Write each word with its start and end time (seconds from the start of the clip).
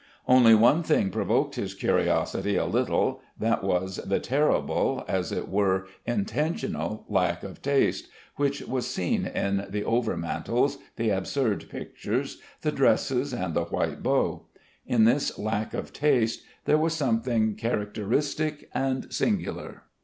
Only 0.27 0.55
one 0.55 0.81
thing 0.81 1.11
provoked 1.11 1.53
his 1.57 1.75
curiosity 1.75 2.55
a 2.55 2.65
little, 2.65 3.21
that 3.37 3.63
was 3.63 3.97
the 3.97 4.19
terrible, 4.19 5.05
as 5.07 5.31
it 5.31 5.47
were 5.47 5.85
intentional 6.07 7.05
lack 7.07 7.43
of 7.43 7.61
taste, 7.61 8.07
which 8.35 8.63
was 8.63 8.87
seen 8.89 9.27
in 9.27 9.67
the 9.69 9.83
overmantels, 9.83 10.79
the 10.95 11.11
absurd 11.11 11.69
pictures, 11.69 12.41
the 12.63 12.71
dresses 12.71 13.31
and 13.31 13.53
the 13.53 13.65
White 13.65 14.01
bow. 14.01 14.47
In 14.87 15.03
this 15.03 15.37
lack 15.37 15.75
of 15.75 15.93
taste 15.93 16.41
there 16.65 16.79
was 16.79 16.95
something 16.95 17.53
characteristic 17.53 18.71
and 18.73 19.13
singular. 19.13 19.83